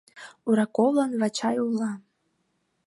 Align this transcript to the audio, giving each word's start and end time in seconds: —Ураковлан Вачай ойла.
—Ураковлан 0.49 1.11
Вачай 1.21 1.57
ойла. 1.65 1.91